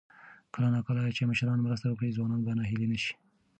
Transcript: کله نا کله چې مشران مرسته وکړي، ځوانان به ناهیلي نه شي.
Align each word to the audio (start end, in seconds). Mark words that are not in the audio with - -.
کله 0.53 0.67
نا 0.73 0.79
کله 0.87 0.99
چې 1.17 1.29
مشران 1.31 1.59
مرسته 1.63 1.85
وکړي، 1.87 2.15
ځوانان 2.17 2.41
به 2.45 2.51
ناهیلي 2.57 2.87
نه 2.91 2.97
شي. 3.03 3.13